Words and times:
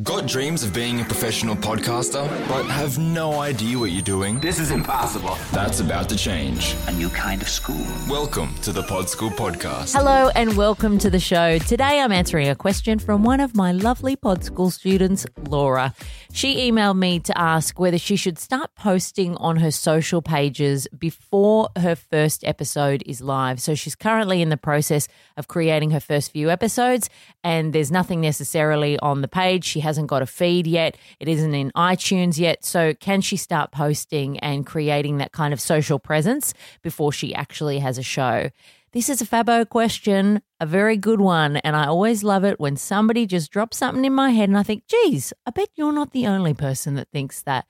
Got 0.00 0.26
dreams 0.26 0.62
of 0.62 0.72
being 0.72 1.02
a 1.02 1.04
professional 1.04 1.54
podcaster, 1.54 2.26
but 2.48 2.64
have 2.64 2.98
no 2.98 3.40
idea 3.40 3.78
what 3.78 3.90
you're 3.90 4.00
doing? 4.00 4.40
This 4.40 4.58
is 4.58 4.70
impossible. 4.70 5.36
That's 5.52 5.80
about 5.80 6.08
to 6.08 6.16
change. 6.16 6.74
A 6.86 6.92
new 6.92 7.10
kind 7.10 7.42
of 7.42 7.48
school. 7.48 7.84
Welcome 8.08 8.54
to 8.62 8.72
the 8.72 8.82
Pod 8.84 9.10
School 9.10 9.28
Podcast. 9.28 9.94
Hello 9.94 10.30
and 10.34 10.56
welcome 10.56 10.96
to 10.96 11.10
the 11.10 11.20
show. 11.20 11.58
Today 11.58 12.00
I'm 12.00 12.10
answering 12.10 12.48
a 12.48 12.54
question 12.54 12.98
from 12.98 13.22
one 13.22 13.38
of 13.38 13.54
my 13.54 13.70
lovely 13.72 14.16
Pod 14.16 14.42
School 14.42 14.70
students, 14.70 15.26
Laura. 15.46 15.92
She 16.32 16.70
emailed 16.70 16.96
me 16.96 17.20
to 17.20 17.38
ask 17.38 17.78
whether 17.78 17.98
she 17.98 18.16
should 18.16 18.38
start 18.38 18.74
posting 18.74 19.36
on 19.36 19.56
her 19.58 19.70
social 19.70 20.22
pages 20.22 20.88
before 20.96 21.68
her 21.76 21.94
first 21.94 22.44
episode 22.44 23.02
is 23.04 23.20
live. 23.20 23.60
So 23.60 23.74
she's 23.74 23.94
currently 23.94 24.40
in 24.40 24.48
the 24.48 24.56
process 24.56 25.06
of 25.36 25.48
creating 25.48 25.90
her 25.90 26.00
first 26.00 26.32
few 26.32 26.48
episodes, 26.48 27.10
and 27.44 27.74
there's 27.74 27.92
nothing 27.92 28.22
necessarily 28.22 28.98
on 29.00 29.20
the 29.20 29.28
page. 29.28 29.66
She 29.66 29.81
hasn't 29.82 30.08
got 30.08 30.22
a 30.22 30.26
feed 30.26 30.66
yet, 30.66 30.96
it 31.20 31.28
isn't 31.28 31.54
in 31.54 31.70
iTunes 31.76 32.38
yet. 32.38 32.64
So, 32.64 32.94
can 32.94 33.20
she 33.20 33.36
start 33.36 33.70
posting 33.70 34.38
and 34.40 34.66
creating 34.66 35.18
that 35.18 35.32
kind 35.32 35.52
of 35.52 35.60
social 35.60 35.98
presence 35.98 36.54
before 36.82 37.12
she 37.12 37.34
actually 37.34 37.78
has 37.80 37.98
a 37.98 38.02
show? 38.02 38.50
This 38.92 39.08
is 39.08 39.22
a 39.22 39.26
Fabo 39.26 39.66
question, 39.66 40.42
a 40.60 40.66
very 40.66 40.98
good 40.98 41.20
one. 41.20 41.56
And 41.58 41.74
I 41.74 41.86
always 41.86 42.22
love 42.22 42.44
it 42.44 42.60
when 42.60 42.76
somebody 42.76 43.24
just 43.24 43.50
drops 43.50 43.78
something 43.78 44.04
in 44.04 44.12
my 44.12 44.30
head 44.30 44.50
and 44.50 44.58
I 44.58 44.62
think, 44.62 44.86
geez, 44.86 45.32
I 45.46 45.50
bet 45.50 45.70
you're 45.76 45.94
not 45.94 46.12
the 46.12 46.26
only 46.26 46.52
person 46.52 46.94
that 46.96 47.08
thinks 47.10 47.40
that. 47.42 47.64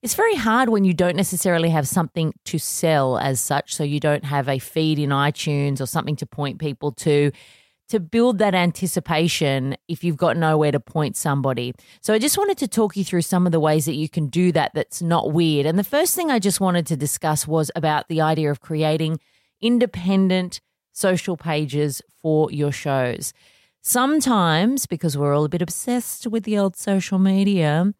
It's 0.00 0.14
very 0.14 0.36
hard 0.36 0.68
when 0.68 0.84
you 0.84 0.94
don't 0.94 1.16
necessarily 1.16 1.70
have 1.70 1.88
something 1.88 2.32
to 2.46 2.58
sell 2.58 3.18
as 3.18 3.40
such. 3.40 3.74
So 3.74 3.82
you 3.82 3.98
don't 3.98 4.24
have 4.24 4.48
a 4.48 4.60
feed 4.60 5.00
in 5.00 5.10
iTunes 5.10 5.80
or 5.80 5.86
something 5.86 6.16
to 6.16 6.26
point 6.26 6.60
people 6.60 6.92
to, 6.92 7.32
to 7.90 8.00
build 8.00 8.38
that 8.38 8.54
anticipation 8.54 9.76
if 9.88 10.02
you've 10.02 10.16
got 10.16 10.36
nowhere 10.36 10.72
to 10.72 10.80
point 10.80 11.16
somebody. 11.16 11.74
So 12.00 12.14
I 12.14 12.18
just 12.18 12.38
wanted 12.38 12.58
to 12.58 12.68
talk 12.68 12.96
you 12.96 13.04
through 13.04 13.22
some 13.22 13.46
of 13.46 13.52
the 13.52 13.60
ways 13.60 13.84
that 13.84 13.94
you 13.94 14.08
can 14.08 14.28
do 14.28 14.52
that 14.52 14.72
that's 14.74 15.02
not 15.02 15.32
weird. 15.32 15.66
And 15.66 15.78
the 15.78 15.84
first 15.84 16.14
thing 16.14 16.30
I 16.30 16.38
just 16.38 16.60
wanted 16.60 16.86
to 16.86 16.96
discuss 16.96 17.46
was 17.46 17.70
about 17.76 18.08
the 18.08 18.20
idea 18.20 18.50
of 18.50 18.60
creating 18.60 19.20
independent 19.60 20.60
social 20.92 21.36
pages 21.36 22.00
for 22.20 22.50
your 22.50 22.72
shows. 22.72 23.32
Sometimes, 23.82 24.86
because 24.86 25.16
we're 25.16 25.34
all 25.34 25.44
a 25.44 25.48
bit 25.48 25.62
obsessed 25.62 26.26
with 26.26 26.44
the 26.44 26.58
old 26.58 26.76
social 26.76 27.18
media, 27.18 27.92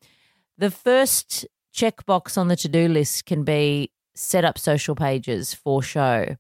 the 0.59 0.71
first 0.71 1.47
checkbox 1.75 2.37
on 2.37 2.49
the 2.49 2.57
to 2.57 2.69
do 2.69 2.87
list 2.87 3.27
can 3.27 3.45
be 3.45 3.91
set 4.15 4.45
up 4.45 4.59
social 4.59 4.95
pages 4.95 5.55
for 5.55 5.83
show. 5.83 6.37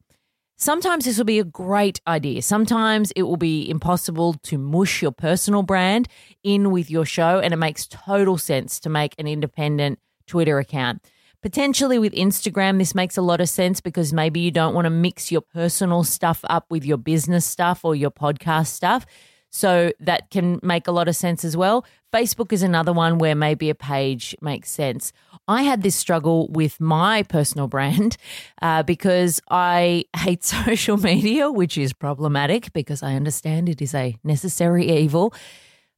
Sometimes 0.62 1.06
this 1.06 1.16
will 1.16 1.25
be 1.25 1.39
a 1.39 1.44
great 1.44 2.03
idea. 2.06 2.42
Sometimes 2.42 3.12
it 3.12 3.22
will 3.22 3.39
be 3.39 3.69
impossible 3.70 4.34
to 4.42 4.58
mush 4.58 5.00
your 5.00 5.11
personal 5.11 5.62
brand 5.62 6.06
in 6.42 6.70
with 6.70 6.91
your 6.91 7.06
show, 7.06 7.39
and 7.39 7.55
it 7.55 7.56
makes 7.56 7.86
total 7.86 8.36
sense 8.36 8.78
to 8.81 8.91
make 8.91 9.14
an 9.16 9.27
independent 9.27 9.98
Twitter 10.27 10.58
account. 10.58 11.03
Potentially 11.41 11.98
with 11.98 12.12
Instagram, 12.12 12.77
this 12.77 12.94
makes 12.94 13.16
a 13.16 13.22
lot 13.22 13.41
of 13.41 13.48
sense 13.48 13.81
because 13.81 14.12
maybe 14.12 14.41
you 14.41 14.50
don't 14.50 14.75
want 14.75 14.84
to 14.84 14.91
mix 14.91 15.33
your 15.33 15.41
personal 15.41 16.05
stuff 16.05 16.41
up 16.44 16.66
with 16.69 16.84
your 16.84 16.98
business 16.98 17.47
stuff 17.47 17.83
or 17.83 17.94
your 17.94 18.11
podcast 18.11 18.66
stuff. 18.66 19.06
So 19.50 19.92
that 19.98 20.30
can 20.30 20.60
make 20.62 20.86
a 20.86 20.92
lot 20.92 21.08
of 21.08 21.16
sense 21.16 21.44
as 21.44 21.56
well. 21.56 21.84
Facebook 22.12 22.52
is 22.52 22.62
another 22.62 22.92
one 22.92 23.18
where 23.18 23.34
maybe 23.34 23.68
a 23.68 23.74
page 23.74 24.34
makes 24.40 24.70
sense. 24.70 25.12
I 25.48 25.62
had 25.62 25.82
this 25.82 25.96
struggle 25.96 26.48
with 26.48 26.80
my 26.80 27.24
personal 27.24 27.66
brand 27.66 28.16
uh, 28.62 28.84
because 28.84 29.40
I 29.50 30.04
hate 30.16 30.44
social 30.66 30.96
media, 30.96 31.50
which 31.50 31.76
is 31.76 31.92
problematic 31.92 32.72
because 32.72 33.02
I 33.02 33.14
understand 33.14 33.68
it 33.68 33.82
is 33.82 33.94
a 33.94 34.16
necessary 34.24 34.88
evil. 34.88 35.34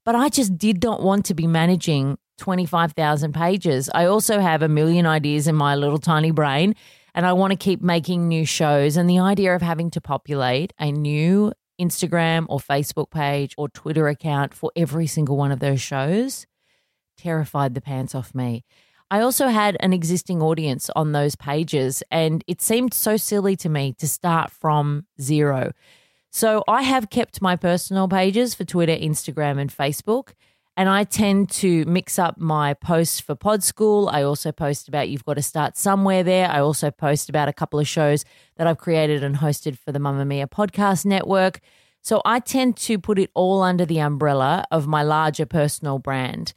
But 0.05 0.17
I 0.17 0.31
just 0.31 0.59
did 0.59 0.83
not 0.83 1.03
want 1.03 1.27
to 1.27 1.35
be 1.35 1.47
managing 1.47 2.19
25,000 2.39 3.33
pages. 3.33 3.89
I 3.95 4.07
also 4.07 4.41
have 4.41 4.63
a 4.63 4.69
million 4.69 5.07
ideas 5.07 5.47
in 5.47 5.55
my 5.55 5.77
little 5.77 5.99
tiny 5.99 6.33
brain 6.33 6.75
and 7.15 7.27
I 7.27 7.35
want 7.35 7.53
to 7.53 7.57
keep 7.57 7.83
making 7.83 8.27
new 8.27 8.45
shows. 8.45 8.97
And 8.97 9.09
the 9.09 9.19
idea 9.19 9.55
of 9.55 9.63
having 9.63 9.91
to 9.91 10.01
populate 10.01 10.73
a 10.79 10.91
new 10.91 11.53
Instagram 11.83 12.47
or 12.49 12.59
Facebook 12.59 13.11
page 13.11 13.55
or 13.59 13.69
Twitter 13.69 14.09
account 14.09 14.55
for 14.55 14.71
every 14.77 15.07
single 15.07 15.37
one 15.37 15.53
of 15.53 15.61
those 15.61 15.81
shows 15.81 16.47
terrified 17.17 17.75
the 17.75 17.81
pants 17.81 18.15
off 18.15 18.35
me. 18.35 18.65
I 19.11 19.21
also 19.21 19.49
had 19.49 19.77
an 19.81 19.93
existing 19.93 20.41
audience 20.41 20.89
on 20.97 21.13
those 21.13 21.37
pages, 21.37 22.03
and 22.11 22.43
it 22.47 22.63
seemed 22.63 22.95
so 22.95 23.17
silly 23.19 23.57
to 23.57 23.69
me 23.69 23.95
to 23.99 24.09
start 24.09 24.51
from 24.51 25.07
zero. 25.21 25.73
So 26.31 26.65
I 26.67 26.81
have 26.83 27.11
kept 27.11 27.43
my 27.43 27.57
personal 27.57 28.09
pages 28.09 28.55
for 28.55 28.65
Twitter, 28.65 28.97
Instagram, 28.97 29.61
and 29.61 29.71
Facebook. 29.71 30.31
And 30.77 30.89
I 30.89 31.05
tend 31.05 31.51
to 31.51 31.85
mix 31.85 32.19
up 32.19 32.39
my 32.39 32.73
posts 32.73 33.21
for 33.21 33.35
Pod 33.35 33.63
School. 33.63 34.09
I 34.09 34.23
also 34.23 34.53
post 34.53 34.89
about 34.89 35.11
You've 35.11 35.25
Got 35.25 35.35
to 35.35 35.43
Start 35.43 35.77
Somewhere 35.77 36.23
there. 36.23 36.49
I 36.49 36.61
also 36.61 36.91
post 36.91 37.29
about 37.29 37.49
a 37.49 37.53
couple 37.53 37.79
of 37.79 37.87
shows 37.87 38.25
that 38.57 38.67
I've 38.67 38.79
created 38.79 39.23
and 39.23 39.37
hosted 39.37 39.79
for 39.79 39.93
the 39.93 39.99
Mamamia 39.99 40.49
Podcast 40.49 41.05
Network. 41.05 41.61
So 42.01 42.23
I 42.25 42.41
tend 42.41 42.79
to 42.79 42.99
put 42.99 43.19
it 43.19 43.31
all 43.35 43.63
under 43.63 43.85
the 43.85 44.01
umbrella 44.01 44.65
of 44.71 44.87
my 44.87 45.03
larger 45.03 45.45
personal 45.45 45.99
brand. 45.99 46.55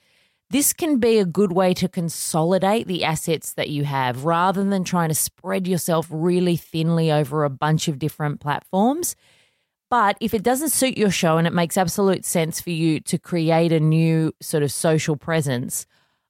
This 0.49 0.71
can 0.71 0.99
be 0.99 1.17
a 1.17 1.25
good 1.25 1.51
way 1.51 1.73
to 1.73 1.89
consolidate 1.89 2.87
the 2.87 3.03
assets 3.03 3.53
that 3.53 3.69
you 3.69 3.83
have 3.83 4.23
rather 4.23 4.63
than 4.63 4.83
trying 4.83 5.09
to 5.09 5.15
spread 5.15 5.67
yourself 5.67 6.07
really 6.09 6.55
thinly 6.55 7.11
over 7.11 7.43
a 7.43 7.49
bunch 7.49 7.89
of 7.89 7.99
different 7.99 8.39
platforms. 8.39 9.15
But 9.89 10.17
if 10.19 10.33
it 10.33 10.43
doesn't 10.43 10.69
suit 10.69 10.97
your 10.97 11.11
show 11.11 11.37
and 11.37 11.45
it 11.45 11.53
makes 11.53 11.77
absolute 11.77 12.25
sense 12.25 12.59
for 12.59 12.71
you 12.71 12.99
to 13.01 13.17
create 13.17 13.71
a 13.71 13.79
new 13.79 14.33
sort 14.41 14.63
of 14.63 14.71
social 14.71 15.15
presence, 15.15 15.85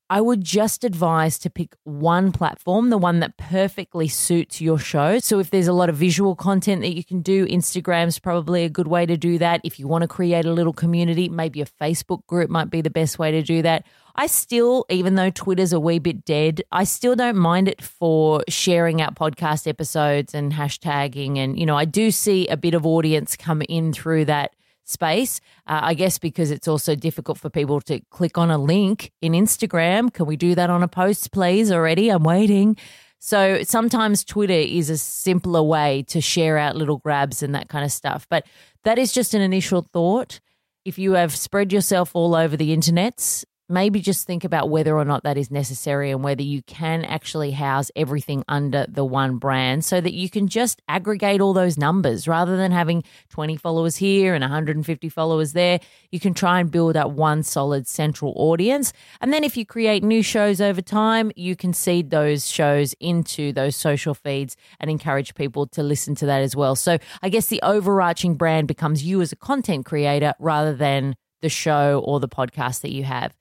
I 0.07 0.21
would 0.21 0.43
just 0.43 0.83
advise 0.83 1.39
to 1.39 1.49
pick 1.49 1.75
one 1.83 2.31
platform, 2.31 2.91
the 2.91 2.97
one 2.97 3.21
that 3.21 3.37
perfectly 3.37 4.07
suits 4.07 4.61
your 4.61 4.77
show. 4.77 5.17
So 5.17 5.39
if 5.39 5.49
there's 5.49 5.67
a 5.67 5.73
lot 5.73 5.89
of 5.89 5.95
visual 5.95 6.35
content 6.35 6.81
that 6.81 6.95
you 6.95 7.03
can 7.03 7.23
do, 7.23 7.47
Instagram's 7.47 8.19
probably 8.19 8.63
a 8.65 8.69
good 8.69 8.87
way 8.87 9.07
to 9.07 9.17
do 9.17 9.39
that. 9.39 9.61
If 9.63 9.79
you 9.79 9.87
want 9.87 10.03
to 10.03 10.07
create 10.07 10.45
a 10.45 10.53
little 10.53 10.73
community, 10.73 11.27
maybe 11.27 11.59
a 11.59 11.65
Facebook 11.65 12.23
group 12.27 12.51
might 12.51 12.69
be 12.69 12.81
the 12.81 12.91
best 12.91 13.17
way 13.17 13.31
to 13.31 13.41
do 13.41 13.63
that. 13.63 13.83
I 14.15 14.27
still, 14.27 14.85
even 14.91 15.15
though 15.15 15.31
Twitter's 15.31 15.73
a 15.73 15.79
wee 15.79 15.97
bit 15.97 16.23
dead, 16.23 16.61
I 16.71 16.83
still 16.83 17.15
don't 17.15 17.37
mind 17.37 17.67
it 17.67 17.81
for 17.81 18.43
sharing 18.47 19.01
out 19.01 19.15
podcast 19.15 19.67
episodes 19.67 20.35
and 20.35 20.53
hashtagging. 20.53 21.39
And, 21.39 21.59
you 21.59 21.65
know, 21.65 21.75
I 21.75 21.85
do 21.85 22.11
see 22.11 22.47
a 22.47 22.57
bit 22.57 22.75
of 22.75 22.85
audience 22.85 23.35
come 23.35 23.63
in 23.63 23.91
through 23.91 24.25
that 24.25 24.55
space. 24.85 25.41
Uh, 25.67 25.81
I 25.83 25.93
guess 25.93 26.17
because 26.17 26.51
it's 26.51 26.67
also 26.67 26.95
difficult 26.95 27.37
for 27.37 27.49
people 27.49 27.81
to 27.81 27.99
click 28.11 28.37
on 28.37 28.49
a 28.51 28.57
link 28.57 29.11
in 29.21 29.33
Instagram. 29.33 30.13
Can 30.13 30.25
we 30.25 30.37
do 30.37 30.55
that 30.55 30.69
on 30.69 30.83
a 30.83 30.87
post, 30.87 31.31
please? 31.31 31.71
Already, 31.71 32.09
I'm 32.09 32.23
waiting. 32.23 32.77
So 33.19 33.63
sometimes 33.63 34.23
Twitter 34.23 34.53
is 34.53 34.89
a 34.89 34.97
simpler 34.97 35.63
way 35.63 36.03
to 36.09 36.21
share 36.21 36.57
out 36.57 36.75
little 36.75 36.97
grabs 36.97 37.41
and 37.41 37.55
that 37.55 37.69
kind 37.69 37.83
of 37.83 37.91
stuff. 37.91 38.27
But 38.29 38.45
that 38.83 38.99
is 38.99 39.11
just 39.11 39.33
an 39.33 39.41
initial 39.41 39.81
thought. 39.81 40.39
If 40.85 40.99
you 40.99 41.13
have 41.13 41.35
spread 41.35 41.73
yourself 41.73 42.11
all 42.13 42.35
over 42.35 42.55
the 42.55 42.75
internets, 42.75 43.43
maybe 43.67 43.99
just 43.99 44.27
think 44.27 44.43
about 44.43 44.69
whether 44.69 44.95
or 44.95 45.05
not 45.05 45.23
that 45.23 45.37
is 45.37 45.49
necessary 45.49 46.11
and 46.11 46.23
whether 46.23 46.43
you 46.43 46.61
can 46.63 47.03
actually 47.03 47.51
house 47.51 47.89
everything 47.95 48.43
under 48.47 48.85
the 48.87 49.03
one 49.03 49.37
brand 49.37 49.83
so 49.83 49.99
that 49.99 50.13
you 50.13 50.29
can 50.29 50.47
just 50.47 50.81
aggregate 50.87 51.41
all 51.41 51.53
those 51.53 51.77
numbers 51.77 52.27
rather 52.27 52.57
than 52.57 52.71
having 52.71 53.03
20 53.29 53.55
followers 53.57 53.95
here 53.95 54.35
and 54.35 54.43
150 54.43 55.09
followers 55.09 55.53
there. 55.53 55.79
You 56.11 56.19
can 56.19 56.33
try 56.33 56.59
and 56.59 56.69
build 56.69 56.95
up 56.95 57.11
one 57.11 57.41
solid 57.43 57.87
central 57.87 58.33
audience. 58.35 58.93
And 59.19 59.33
then 59.33 59.43
if 59.43 59.57
you 59.57 59.65
create 59.65 60.03
new 60.03 60.21
shows 60.21 60.61
over 60.61 60.81
time, 60.81 61.31
you 61.35 61.55
can 61.55 61.73
seed 61.73 62.11
those 62.11 62.47
shows 62.47 62.93
into 62.99 63.51
those 63.51 63.75
social 63.75 64.13
feeds 64.13 64.55
and 64.79 64.91
encourage 64.91 65.33
people 65.33 65.65
to 65.67 65.81
listen 65.81 66.13
to 66.15 66.27
that 66.27 66.41
as 66.41 66.55
well. 66.55 66.75
So 66.75 66.99
I 67.23 67.29
guess 67.29 67.47
the 67.47 67.61
overarching 67.63 68.35
brand 68.35 68.67
becomes 68.67 69.03
you 69.03 69.21
as 69.21 69.31
a 69.31 69.35
content 69.35 69.85
creator 69.85 70.33
rather 70.39 70.73
than 70.73 71.15
the 71.41 71.49
show 71.49 72.03
or 72.05 72.19
the 72.19 72.29
podcast 72.29 72.81
that 72.81 72.91
you 72.91 73.03
have. 73.03 73.33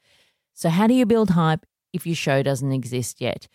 So, 0.55 0.71
how 0.71 0.87
do 0.87 0.95
you 0.95 1.05
build 1.05 1.31
hype 1.31 1.67
if 1.93 2.07
your 2.07 2.17
show 2.17 2.43
doesn't 2.43 2.73
exist 2.73 3.21
yet? 3.21 3.49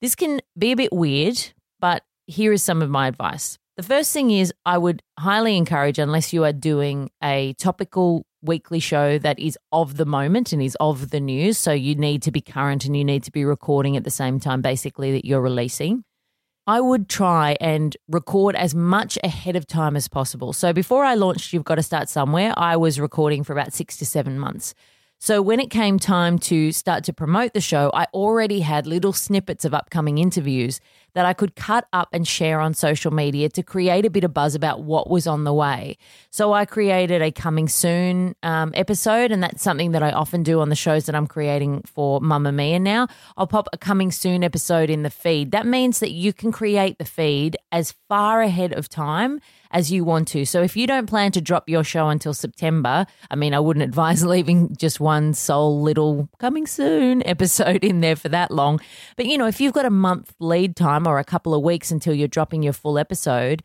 This 0.00 0.14
can 0.14 0.40
be 0.58 0.72
a 0.72 0.76
bit 0.76 0.92
weird, 0.92 1.52
but 1.80 2.02
here 2.26 2.52
is 2.52 2.62
some 2.62 2.82
of 2.82 2.90
my 2.90 3.06
advice. 3.06 3.58
The 3.76 3.82
first 3.82 4.12
thing 4.12 4.30
is, 4.30 4.52
I 4.66 4.76
would 4.76 5.02
highly 5.18 5.56
encourage, 5.56 5.98
unless 5.98 6.32
you 6.32 6.44
are 6.44 6.52
doing 6.52 7.10
a 7.22 7.54
topical 7.54 8.26
weekly 8.42 8.80
show 8.80 9.18
that 9.18 9.38
is 9.38 9.56
of 9.70 9.96
the 9.96 10.04
moment 10.04 10.52
and 10.52 10.60
is 10.60 10.76
of 10.80 11.10
the 11.10 11.20
news, 11.20 11.56
so 11.56 11.72
you 11.72 11.94
need 11.94 12.22
to 12.22 12.30
be 12.30 12.40
current 12.40 12.84
and 12.84 12.96
you 12.96 13.04
need 13.04 13.22
to 13.22 13.32
be 13.32 13.44
recording 13.44 13.96
at 13.96 14.04
the 14.04 14.10
same 14.10 14.40
time, 14.40 14.60
basically, 14.60 15.12
that 15.12 15.24
you're 15.24 15.40
releasing. 15.40 16.04
I 16.66 16.80
would 16.80 17.08
try 17.08 17.56
and 17.60 17.96
record 18.08 18.54
as 18.54 18.74
much 18.74 19.18
ahead 19.24 19.56
of 19.56 19.66
time 19.66 19.96
as 19.96 20.06
possible. 20.06 20.52
So 20.52 20.72
before 20.72 21.04
I 21.04 21.14
launched 21.14 21.52
You've 21.52 21.64
Got 21.64 21.76
to 21.76 21.82
Start 21.82 22.08
Somewhere, 22.08 22.52
I 22.56 22.76
was 22.76 23.00
recording 23.00 23.42
for 23.42 23.52
about 23.52 23.72
six 23.72 23.96
to 23.98 24.06
seven 24.06 24.38
months. 24.38 24.74
So 25.24 25.40
when 25.40 25.60
it 25.60 25.70
came 25.70 26.00
time 26.00 26.36
to 26.50 26.72
start 26.72 27.04
to 27.04 27.12
promote 27.12 27.54
the 27.54 27.60
show, 27.60 27.92
I 27.94 28.06
already 28.12 28.58
had 28.58 28.88
little 28.88 29.12
snippets 29.12 29.64
of 29.64 29.72
upcoming 29.72 30.18
interviews 30.18 30.80
that 31.14 31.24
I 31.24 31.32
could 31.32 31.54
cut 31.54 31.86
up 31.92 32.08
and 32.12 32.26
share 32.26 32.58
on 32.58 32.74
social 32.74 33.12
media 33.12 33.48
to 33.50 33.62
create 33.62 34.04
a 34.04 34.10
bit 34.10 34.24
of 34.24 34.34
buzz 34.34 34.56
about 34.56 34.82
what 34.82 35.08
was 35.08 35.28
on 35.28 35.44
the 35.44 35.54
way. 35.54 35.96
So 36.30 36.52
I 36.52 36.64
created 36.64 37.22
a 37.22 37.30
coming 37.30 37.68
soon 37.68 38.34
um, 38.42 38.72
episode, 38.74 39.30
and 39.30 39.44
that's 39.44 39.62
something 39.62 39.92
that 39.92 40.02
I 40.02 40.10
often 40.10 40.42
do 40.42 40.58
on 40.58 40.70
the 40.70 40.74
shows 40.74 41.06
that 41.06 41.14
I'm 41.14 41.28
creating 41.28 41.82
for 41.82 42.20
Mamamia 42.20 42.80
now. 42.80 43.06
I'll 43.36 43.46
pop 43.46 43.68
a 43.72 43.78
coming 43.78 44.10
soon 44.10 44.42
episode 44.42 44.90
in 44.90 45.04
the 45.04 45.10
feed. 45.10 45.52
That 45.52 45.66
means 45.66 46.00
that 46.00 46.10
you 46.10 46.32
can 46.32 46.50
create 46.50 46.98
the 46.98 47.04
feed 47.04 47.56
as 47.70 47.94
far 48.08 48.42
ahead 48.42 48.72
of 48.72 48.88
time 48.88 49.40
as 49.72 49.90
you 49.90 50.04
want 50.04 50.28
to. 50.28 50.44
So 50.44 50.62
if 50.62 50.76
you 50.76 50.86
don't 50.86 51.06
plan 51.06 51.32
to 51.32 51.40
drop 51.40 51.68
your 51.68 51.84
show 51.84 52.08
until 52.08 52.34
September, 52.34 53.06
I 53.30 53.36
mean, 53.36 53.54
I 53.54 53.60
wouldn't 53.60 53.82
advise 53.88 54.24
leaving 54.24 54.76
just 54.76 55.00
one 55.00 55.34
sole 55.34 55.82
little 55.82 56.28
coming 56.38 56.66
soon 56.66 57.22
episode 57.26 57.84
in 57.84 58.00
there 58.00 58.16
for 58.16 58.28
that 58.28 58.50
long. 58.50 58.80
But, 59.16 59.26
you 59.26 59.38
know, 59.38 59.46
if 59.46 59.60
you've 59.60 59.72
got 59.72 59.86
a 59.86 59.90
month 59.90 60.34
lead 60.38 60.76
time 60.76 61.06
or 61.06 61.18
a 61.18 61.24
couple 61.24 61.54
of 61.54 61.62
weeks 61.62 61.90
until 61.90 62.14
you're 62.14 62.28
dropping 62.28 62.62
your 62.62 62.72
full 62.72 62.98
episode, 62.98 63.62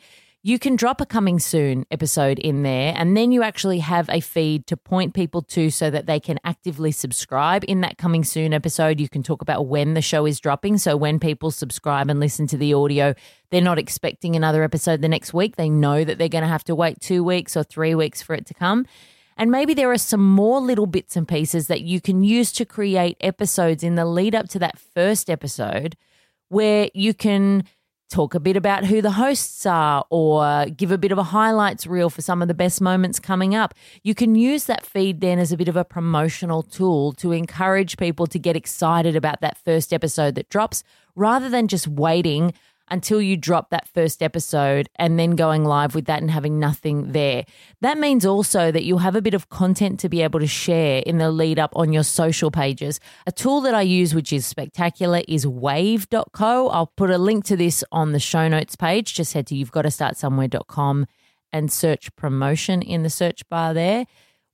you 0.48 0.58
can 0.58 0.78
drop 0.78 1.02
a 1.02 1.06
coming 1.06 1.40
soon 1.40 1.86
episode 1.92 2.40
in 2.40 2.64
there 2.64 2.94
and 2.96 3.18
then 3.18 3.34
you 3.34 3.44
actually 3.44 3.80
have 3.80 4.10
a 4.10 4.22
feed 4.22 4.66
to 4.66 4.78
point 4.78 5.14
people 5.14 5.42
to 5.42 5.70
so 5.70 5.90
that 5.90 6.06
they 6.06 6.22
can 6.22 6.40
actively 6.46 6.90
subscribe 6.90 7.66
in 7.68 7.82
that 7.82 7.98
coming 7.98 8.24
soon 8.24 8.54
episode. 8.54 8.98
You 8.98 9.10
can 9.10 9.24
talk 9.24 9.42
about 9.42 9.68
when 9.68 9.94
the 9.94 10.02
show 10.02 10.26
is 10.26 10.40
dropping. 10.40 10.78
So 10.78 10.96
when 10.96 11.20
people 11.20 11.52
subscribe 11.52 12.10
and 12.10 12.22
listen 12.22 12.48
to 12.48 12.58
the 12.58 12.74
audio 12.74 13.14
they're 13.50 13.60
not 13.60 13.78
expecting 13.78 14.38
another 14.38 14.64
episode 14.64 15.02
the 15.02 15.10
next 15.10 15.34
week. 15.34 15.58
They 15.58 15.70
know 15.70 16.06
that 16.06 16.18
they're 16.18 16.30
going 16.30 16.44
to 16.44 16.48
have 16.48 16.64
to 16.66 16.76
wait 16.76 17.02
2 17.02 17.26
weeks 17.26 17.58
or 17.58 17.64
3 17.64 17.94
weeks 17.96 18.22
for 18.22 18.34
it 18.34 18.46
to 18.46 18.54
come. 18.54 18.86
And 19.36 19.52
maybe 19.52 19.74
there 19.74 19.92
are 19.92 19.98
some 19.98 20.26
more 20.26 20.62
little 20.62 20.86
bits 20.86 21.18
and 21.18 21.28
pieces 21.28 21.68
that 21.68 21.82
you 21.82 22.00
can 22.00 22.24
use 22.24 22.54
to 22.54 22.64
create 22.64 23.18
episodes 23.20 23.84
in 23.84 23.96
the 23.96 24.06
lead 24.06 24.34
up 24.34 24.48
to 24.50 24.60
that 24.60 24.80
first 24.80 25.30
episode 25.30 25.98
where 26.48 26.90
you 26.94 27.14
can 27.14 27.66
talk 28.10 28.34
a 28.34 28.40
bit 28.40 28.56
about 28.56 28.86
who 28.86 29.02
the 29.02 29.12
hosts 29.12 29.66
are 29.66 30.06
or 30.10 30.66
give 30.68 30.92
a 30.92 30.98
bit 30.98 31.12
of 31.12 31.18
a 31.18 31.24
highlights 31.24 31.86
reel 31.86 32.10
for 32.10 32.22
some 32.22 32.42
of 32.42 32.48
the 32.48 32.54
best 32.54 32.80
moments 32.80 33.20
coming 33.20 33.54
up. 33.54 33.74
You 34.04 34.16
can 34.16 34.36
use 34.36 34.66
that 34.66 34.86
feed 34.86 35.22
then 35.22 35.40
as 35.40 35.52
a 35.52 35.58
bit 35.58 35.68
of 35.68 35.76
a 35.76 35.84
promotional 35.84 36.64
tool 36.64 37.12
to 37.14 37.32
encourage 37.32 37.98
people 37.98 38.28
to 38.28 38.40
get 38.40 38.56
excited 38.56 39.16
about 39.16 39.42
that 39.42 39.58
first 39.58 39.94
episode 39.94 40.36
that 40.36 40.50
drops 40.50 40.84
rather 41.16 41.50
than 41.50 41.68
just 41.68 41.88
waiting 41.88 42.54
until 42.90 43.22
you 43.22 43.38
drop 43.38 43.70
that 43.70 43.88
first 43.88 44.24
episode 44.24 44.90
and 44.96 45.20
then 45.20 45.32
going 45.32 45.66
live 45.66 45.96
with 45.96 46.06
that 46.06 46.22
and 46.22 46.32
having 46.32 46.60
nothing 46.60 47.12
there. 47.12 47.46
That 47.82 47.98
means 47.98 48.26
also 48.26 48.72
that 48.72 48.84
you'll 48.84 49.00
have 49.00 49.16
a 49.16 49.22
bit 49.22 49.34
of 49.34 49.50
content 49.50 50.00
to 50.02 50.10
be 50.10 50.22
able 50.22 50.40
to 50.40 50.48
share 50.48 51.04
in 51.06 51.18
the 51.18 51.32
lead 51.32 51.60
up 51.60 51.72
on 51.76 51.94
your 51.94 52.04
social 52.04 52.52
pages. 52.52 53.00
A 53.26 53.32
tool 53.32 53.62
that 53.62 53.74
I 53.74 53.82
use, 53.82 54.16
which 54.16 54.32
is 54.32 54.46
spectacular, 54.46 55.22
is 55.28 55.46
wavve.co. 55.46 56.70
I'll 56.70 56.94
put 56.96 57.10
a 57.10 57.18
link 57.18 57.46
to 57.46 57.58
this 57.58 57.84
on 57.92 58.12
the 58.12 58.20
show 58.20 58.48
notes 58.48 58.76
page. 58.76 59.14
Just 59.14 59.34
head 59.34 59.48
to 59.48 59.56
you've 59.56 59.72
got 59.72 59.84
to 59.84 59.92
start 59.92 60.18
somewhere.com 60.18 61.08
and 61.54 61.72
search 61.72 62.16
promotion 62.16 62.82
in 62.82 63.04
the 63.04 63.10
search 63.10 63.48
bar 63.50 63.74
there. 63.74 64.06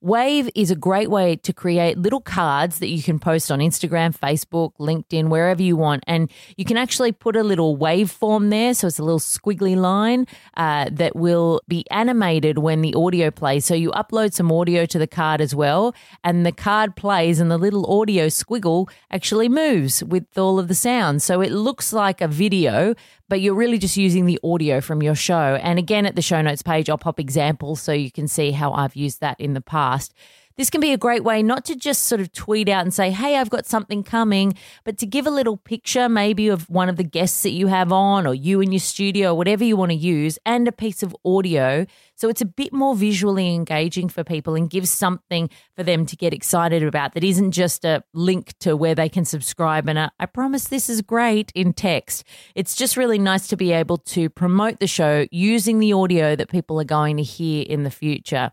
Wavve 0.04 0.50
is 0.54 0.70
a 0.70 0.76
great 0.76 1.08
way 1.08 1.36
to 1.36 1.52
create 1.54 1.96
little 1.96 2.20
cards 2.20 2.78
that 2.80 2.88
you 2.88 3.02
can 3.02 3.18
post 3.18 3.50
on 3.50 3.60
Instagram, 3.60 4.14
Facebook, 4.14 4.72
LinkedIn, 4.78 5.30
wherever 5.30 5.62
you 5.62 5.76
want. 5.76 6.04
And 6.06 6.30
you 6.58 6.66
can 6.66 6.76
actually 6.76 7.10
put 7.10 7.36
a 7.36 7.42
little 7.42 7.78
waveform 7.78 8.50
there. 8.50 8.74
So 8.74 8.86
it's 8.86 8.98
a 8.98 9.02
little 9.02 9.18
squiggly 9.18 9.74
line 9.74 10.26
uh, 10.58 10.90
that 10.92 11.16
will 11.16 11.62
be 11.68 11.86
animated 11.90 12.58
when 12.58 12.82
the 12.82 12.94
audio 12.94 13.30
plays. 13.30 13.64
So 13.64 13.72
you 13.74 13.92
upload 13.92 14.34
some 14.34 14.52
audio 14.52 14.84
to 14.84 14.98
the 14.98 15.06
card 15.06 15.40
as 15.40 15.54
well. 15.54 15.94
And 16.22 16.44
the 16.44 16.52
card 16.52 16.96
plays, 16.96 17.40
and 17.40 17.50
the 17.50 17.56
little 17.56 17.90
audio 17.90 18.26
squiggle 18.26 18.90
actually 19.10 19.48
moves 19.48 20.04
with 20.04 20.36
all 20.36 20.58
of 20.58 20.68
the 20.68 20.74
sounds. 20.74 21.24
So 21.24 21.40
it 21.40 21.50
looks 21.50 21.94
like 21.94 22.20
a 22.20 22.28
video, 22.28 22.94
but 23.28 23.40
you're 23.40 23.54
really 23.54 23.78
just 23.78 23.96
using 23.96 24.26
the 24.26 24.38
audio 24.44 24.80
from 24.80 25.02
your 25.02 25.14
show. 25.14 25.58
And 25.62 25.78
again, 25.78 26.06
at 26.06 26.16
the 26.16 26.22
show 26.22 26.42
notes 26.42 26.62
page, 26.62 26.90
I'll 26.90 26.98
pop 26.98 27.18
examples 27.18 27.80
so 27.80 27.92
you 27.92 28.10
can 28.10 28.28
see 28.28 28.50
how 28.52 28.72
I've 28.72 28.96
used 28.96 29.20
that 29.20 29.40
in 29.40 29.54
the 29.54 29.60
past. 29.60 30.14
This 30.56 30.70
can 30.70 30.80
be 30.80 30.92
a 30.92 30.98
great 30.98 31.24
way 31.24 31.42
not 31.42 31.64
to 31.64 31.74
just 31.74 32.04
sort 32.04 32.20
of 32.20 32.32
tweet 32.32 32.68
out 32.68 32.82
and 32.82 32.94
say, 32.94 33.10
hey, 33.10 33.36
I've 33.36 33.50
got 33.50 33.66
something 33.66 34.04
coming, 34.04 34.54
but 34.84 34.98
to 34.98 35.06
give 35.06 35.26
a 35.26 35.30
little 35.30 35.56
picture 35.56 36.08
maybe 36.08 36.46
of 36.46 36.70
one 36.70 36.88
of 36.88 36.94
the 36.94 37.02
guests 37.02 37.42
that 37.42 37.50
you 37.50 37.66
have 37.66 37.90
on 37.90 38.24
or 38.24 38.34
you 38.34 38.60
in 38.60 38.70
your 38.70 38.78
studio, 38.78 39.32
or 39.32 39.34
whatever 39.34 39.64
you 39.64 39.76
want 39.76 39.90
to 39.90 39.96
use, 39.96 40.38
and 40.46 40.68
a 40.68 40.72
piece 40.72 41.02
of 41.02 41.16
audio. 41.24 41.86
So 42.14 42.28
it's 42.28 42.40
a 42.40 42.46
bit 42.46 42.72
more 42.72 42.94
visually 42.94 43.52
engaging 43.52 44.08
for 44.08 44.22
people 44.22 44.54
and 44.54 44.70
gives 44.70 44.90
something 44.90 45.50
for 45.74 45.82
them 45.82 46.06
to 46.06 46.16
get 46.16 46.32
excited 46.32 46.84
about 46.84 47.14
that 47.14 47.24
isn't 47.24 47.50
just 47.50 47.84
a 47.84 48.04
link 48.12 48.56
to 48.60 48.76
where 48.76 48.94
they 48.94 49.08
can 49.08 49.24
subscribe 49.24 49.88
and 49.88 49.98
a, 49.98 50.12
I 50.20 50.26
promise 50.26 50.68
this 50.68 50.88
is 50.88 51.02
great 51.02 51.50
in 51.56 51.72
text. 51.72 52.22
It's 52.54 52.76
just 52.76 52.96
really 52.96 53.18
nice 53.18 53.48
to 53.48 53.56
be 53.56 53.72
able 53.72 53.98
to 53.98 54.30
promote 54.30 54.78
the 54.78 54.86
show 54.86 55.26
using 55.32 55.80
the 55.80 55.92
audio 55.94 56.36
that 56.36 56.48
people 56.48 56.80
are 56.80 56.84
going 56.84 57.16
to 57.16 57.24
hear 57.24 57.64
in 57.68 57.82
the 57.82 57.90
future. 57.90 58.52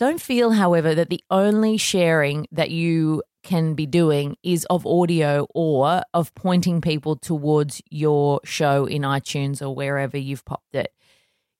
Don't 0.00 0.18
feel, 0.18 0.52
however, 0.52 0.94
that 0.94 1.10
the 1.10 1.22
only 1.30 1.76
sharing 1.76 2.46
that 2.52 2.70
you 2.70 3.22
can 3.42 3.74
be 3.74 3.84
doing 3.84 4.34
is 4.42 4.64
of 4.70 4.86
audio 4.86 5.46
or 5.54 6.00
of 6.14 6.34
pointing 6.34 6.80
people 6.80 7.16
towards 7.16 7.82
your 7.90 8.40
show 8.42 8.86
in 8.86 9.02
iTunes 9.02 9.60
or 9.60 9.74
wherever 9.74 10.16
you've 10.16 10.46
popped 10.46 10.74
it. 10.74 10.94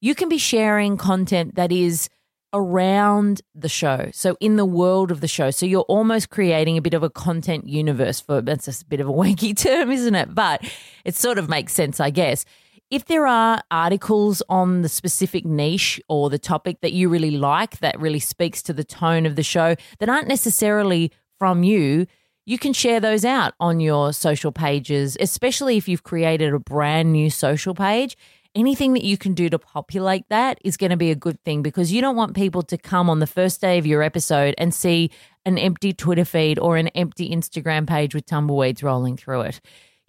You 0.01 0.15
can 0.15 0.31
be 0.31 0.39
sharing 0.39 0.97
content 0.97 1.57
that 1.57 1.71
is 1.71 2.09
around 2.55 3.43
the 3.55 3.69
show. 3.69 4.09
So 4.15 4.39
in 4.41 4.57
the 4.57 4.65
world 4.65 5.11
of 5.11 5.21
the 5.21 5.29
show. 5.29 5.51
So 5.51 5.67
you're 5.67 5.83
almost 5.83 6.31
creating 6.31 6.79
a 6.79 6.83
bit 6.83 6.95
of 6.95 7.03
a 7.03 7.11
content 7.11 7.69
universe 7.69 8.23
for 8.23 8.41
that's 8.41 8.81
a 8.81 8.87
bit 8.87 9.01
of 9.01 9.09
a 9.09 9.13
wanky 9.21 9.55
term, 9.55 9.91
isn't 9.91 10.15
it? 10.15 10.35
But 10.35 10.67
it 11.05 11.15
sort 11.15 11.37
of 11.37 11.51
makes 11.51 11.75
sense, 11.75 12.01
I 12.01 12.09
guess 12.09 12.47
if 12.91 13.05
there 13.05 13.27
are 13.27 13.63
articles 13.71 14.43
on 14.49 14.83
the 14.83 14.89
specific 14.89 15.45
niche 15.45 16.01
or 16.09 16.29
the 16.29 16.39
topic 16.39 16.81
that 16.81 16.93
you 16.93 17.09
really 17.09 17.31
like 17.31 17.79
that 17.79 17.99
really 18.01 18.19
speaks 18.19 18.63
to 18.63 18.73
the 18.73 18.85
tone 18.85 19.27
of 19.27 19.37
the 19.37 19.45
show 19.45 19.77
that 20.01 20.09
aren't 20.09 20.27
necessarily 20.27 21.13
from 21.39 21.63
you, 21.63 22.07
you 22.47 22.59
can 22.59 22.73
share 22.73 22.99
those 22.99 23.25
out 23.25 23.55
on 23.61 23.79
your 23.79 24.13
social 24.13 24.51
pages, 24.51 25.17
especially 25.21 25.77
if 25.77 25.89
you've 25.89 26.03
created 26.03 26.53
a 26.53 26.59
brand 26.59 27.13
new 27.13 27.31
social 27.31 27.75
page. 27.75 28.17
Anything 28.57 28.95
that 28.95 29.05
you 29.05 29.17
can 29.17 29.35
do 29.35 29.49
to 29.49 29.61
populate 29.61 30.25
that 30.29 30.59
is 30.65 30.77
going 30.77 30.91
to 30.91 30.97
be 30.97 31.13
a 31.13 31.15
good 31.15 31.41
thing 31.45 31.63
because 31.63 31.93
you 31.93 32.01
don't 32.01 32.17
want 32.17 32.35
people 32.35 32.63
to 32.63 32.77
come 32.77 33.09
on 33.09 33.21
the 33.21 33.27
first 33.29 33.61
day 33.61 33.79
of 33.79 33.87
your 33.87 34.03
episode 34.03 34.57
and 34.59 34.75
see 34.75 35.13
an 35.47 35.57
empty 35.59 35.93
Twitter 35.93 36.25
feed 36.25 36.59
or 36.59 36.77
an 36.77 36.89
empty 36.89 37.31
Instagram 37.31 37.87
page 37.87 38.17
with 38.17 38.27
tumbleweeds 38.27 38.83
rolling 38.83 39.17
through 39.17 39.43
it. 39.43 39.61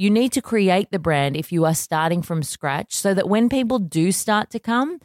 You 0.02 0.10
need 0.10 0.32
to 0.32 0.42
create 0.42 0.90
the 0.90 0.98
brand 0.98 1.38
if 1.38 1.52
you 1.52 1.64
are 1.64 1.76
starting 1.76 2.24
from 2.24 2.42
scratch 2.42 2.96
so 2.96 3.14
that 3.14 3.30
when 3.30 3.50
people 3.50 3.78
do 3.78 4.12
start 4.12 4.50
to 4.50 4.58
come, 4.58 4.98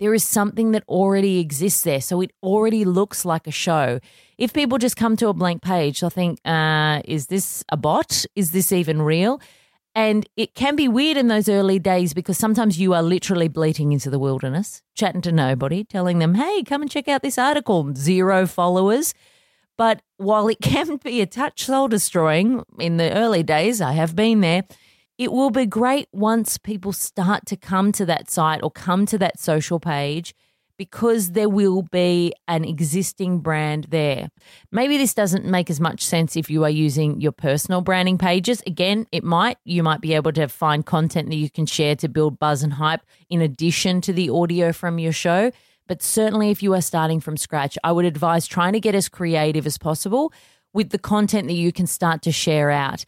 there 0.00 0.12
is 0.12 0.24
something 0.24 0.72
that 0.72 0.82
already 0.88 1.38
exists 1.38 1.82
there. 1.82 2.00
So 2.00 2.20
it 2.20 2.32
already 2.42 2.84
looks 2.84 3.24
like 3.24 3.46
a 3.46 3.52
show. 3.52 4.00
If 4.38 4.52
people 4.52 4.78
just 4.78 4.96
come 4.96 5.16
to 5.18 5.28
a 5.28 5.32
blank 5.32 5.62
page, 5.62 6.00
they'll 6.00 6.10
think, 6.10 6.40
uh, 6.44 7.00
is 7.04 7.28
this 7.28 7.62
a 7.68 7.76
bot? 7.76 8.26
Is 8.34 8.50
this 8.50 8.72
even 8.72 9.02
real? 9.02 9.40
And 9.94 10.28
it 10.36 10.56
can 10.56 10.74
be 10.74 10.88
weird 10.88 11.16
in 11.16 11.28
those 11.28 11.48
early 11.48 11.78
days 11.78 12.12
because 12.12 12.36
sometimes 12.36 12.76
you 12.76 12.92
are 12.92 13.04
literally 13.04 13.46
bleating 13.46 13.92
into 13.92 14.10
the 14.10 14.18
wilderness, 14.18 14.82
chatting 14.96 15.20
to 15.20 15.30
nobody, 15.30 15.84
telling 15.84 16.18
them, 16.18 16.34
hey, 16.34 16.64
come 16.64 16.82
and 16.82 16.90
check 16.90 17.06
out 17.06 17.22
this 17.22 17.38
article. 17.38 17.94
Zero 17.94 18.48
followers. 18.48 19.14
But 19.80 20.02
while 20.18 20.46
it 20.48 20.60
can 20.62 20.98
be 20.98 21.22
a 21.22 21.26
touch 21.26 21.64
soul 21.64 21.88
destroying 21.88 22.62
in 22.78 22.98
the 22.98 23.10
early 23.14 23.42
days, 23.42 23.80
I 23.80 23.92
have 23.92 24.14
been 24.14 24.42
there, 24.42 24.64
it 25.16 25.32
will 25.32 25.48
be 25.48 25.64
great 25.64 26.06
once 26.12 26.58
people 26.58 26.92
start 26.92 27.46
to 27.46 27.56
come 27.56 27.90
to 27.92 28.04
that 28.04 28.30
site 28.30 28.62
or 28.62 28.70
come 28.70 29.06
to 29.06 29.16
that 29.16 29.38
social 29.38 29.80
page 29.80 30.34
because 30.76 31.30
there 31.32 31.48
will 31.48 31.80
be 31.80 32.34
an 32.46 32.66
existing 32.66 33.38
brand 33.38 33.86
there. 33.88 34.28
Maybe 34.70 34.98
this 34.98 35.14
doesn't 35.14 35.46
make 35.46 35.70
as 35.70 35.80
much 35.80 36.04
sense 36.04 36.36
if 36.36 36.50
you 36.50 36.62
are 36.64 36.70
using 36.70 37.18
your 37.22 37.32
personal 37.32 37.80
branding 37.80 38.18
pages. 38.18 38.62
Again, 38.66 39.06
it 39.12 39.24
might. 39.24 39.56
You 39.64 39.82
might 39.82 40.02
be 40.02 40.12
able 40.12 40.32
to 40.32 40.48
find 40.48 40.84
content 40.84 41.30
that 41.30 41.36
you 41.36 41.48
can 41.48 41.64
share 41.64 41.96
to 41.96 42.08
build 42.08 42.38
buzz 42.38 42.62
and 42.62 42.74
hype 42.74 43.00
in 43.30 43.40
addition 43.40 44.02
to 44.02 44.12
the 44.12 44.28
audio 44.28 44.74
from 44.74 44.98
your 44.98 45.12
show. 45.12 45.52
But 45.90 46.04
certainly, 46.04 46.50
if 46.50 46.62
you 46.62 46.72
are 46.74 46.80
starting 46.80 47.18
from 47.18 47.36
scratch, 47.36 47.76
I 47.82 47.90
would 47.90 48.04
advise 48.04 48.46
trying 48.46 48.74
to 48.74 48.80
get 48.80 48.94
as 48.94 49.08
creative 49.08 49.66
as 49.66 49.76
possible 49.76 50.32
with 50.72 50.90
the 50.90 51.00
content 51.00 51.48
that 51.48 51.54
you 51.54 51.72
can 51.72 51.88
start 51.88 52.22
to 52.22 52.30
share 52.30 52.70
out. 52.70 53.04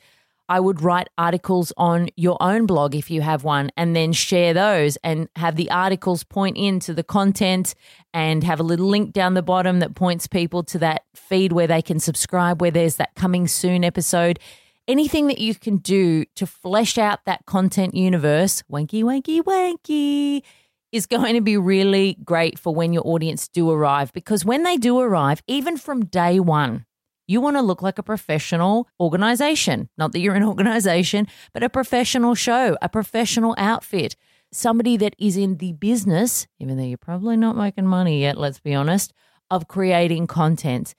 I 0.49 0.59
would 0.59 0.83
write 0.83 1.07
articles 1.17 1.73
on 1.77 2.09
your 2.17 2.37
own 2.41 2.67
blog 2.67 2.97
if 2.97 3.09
you 3.09 3.21
have 3.21 3.45
one 3.45 3.71
and 3.77 3.95
then 3.95 4.13
share 4.13 4.53
those 4.53 4.97
and 5.05 5.29
have 5.37 5.55
the 5.55 5.71
articles 5.71 6.25
point 6.25 6.57
into 6.57 6.93
the 6.93 7.05
content 7.05 7.77
and 8.13 8.43
have 8.43 8.59
a 8.59 8.65
little 8.65 8.89
link 8.89 9.13
down 9.13 9.35
the 9.35 9.43
bottom 9.43 9.79
that 9.79 9.95
points 9.95 10.27
people 10.27 10.65
to 10.65 10.79
that 10.81 11.05
feed 11.15 11.53
where 11.53 11.69
they 11.69 11.83
can 11.83 12.01
subscribe, 12.01 12.61
where 12.61 12.73
there's 12.73 12.97
that 12.97 13.15
coming 13.15 13.47
soon 13.47 13.85
episode. 13.85 14.41
Anything 14.89 15.29
that 15.29 15.39
you 15.39 15.55
can 15.55 15.77
do 15.77 16.25
to 16.35 16.49
flesh 16.49 16.99
out 16.99 17.27
that 17.27 17.47
content 17.47 17.95
universe, 17.95 18.65
wanky, 18.69 19.05
wanky, 19.05 19.41
wanky, 19.41 20.43
is 20.93 21.07
going 21.07 21.35
to 21.35 21.41
be 21.41 21.57
really 21.57 22.19
great 22.25 22.59
for 22.59 22.75
when 22.75 22.93
your 22.93 23.07
audience 23.07 23.49
do 23.49 23.71
arrive 23.71 24.13
because 24.13 24.45
when 24.45 24.63
they 24.63 24.77
do 24.77 24.99
arrive, 25.01 25.43
even 25.47 25.77
from 25.77 26.05
day 26.05 26.39
one, 26.39 26.85
You 27.29 27.41
want 27.41 27.57
to 27.57 27.63
look 27.63 27.83
like 27.83 27.99
a 27.99 28.03
professional 28.03 28.89
organization. 29.01 29.89
Not 29.97 30.13
that 30.13 30.19
you're 30.21 30.35
an 30.35 30.43
organization, 30.53 31.29
but 31.55 31.63
a 31.63 31.69
professional 31.71 32.35
show, 32.35 32.77
a 32.83 32.89
professional 32.89 33.55
outfit. 33.57 34.17
Somebody 34.53 34.97
that 34.99 35.15
is 35.19 35.37
in 35.37 35.57
the 35.57 35.73
business, 35.73 36.47
even 36.59 36.77
though 36.77 36.85
you're 36.85 36.99
probably 36.99 37.37
not 37.37 37.57
making 37.57 37.87
money 37.87 38.21
yet, 38.21 38.37
let's 38.37 38.61
be 38.61 38.75
honest, 38.75 39.13
of 39.51 39.67
creating 39.69 40.27
content. 40.27 40.95